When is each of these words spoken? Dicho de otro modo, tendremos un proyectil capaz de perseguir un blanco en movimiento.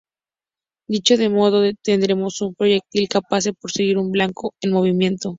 Dicho 0.89 1.15
de 1.15 1.27
otro 1.27 1.37
modo, 1.37 1.71
tendremos 1.83 2.41
un 2.41 2.55
proyectil 2.55 3.07
capaz 3.07 3.43
de 3.43 3.53
perseguir 3.53 3.99
un 3.99 4.11
blanco 4.11 4.55
en 4.61 4.71
movimiento. 4.73 5.29